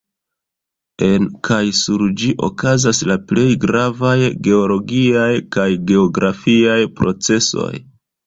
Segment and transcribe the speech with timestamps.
[1.07, 4.15] En kaj sur ĝi okazas la plej gravaj
[4.49, 7.71] geologiaj kaj geografiaj procesoj.